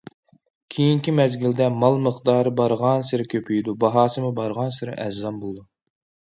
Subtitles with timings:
[0.75, 5.71] كېيىنكى مەزگىلدە مال مىقدارى بارغانسېرى كۆپىيىدۇ، باھاسىمۇ بارغانسېرى ئەرزان بولىدۇ.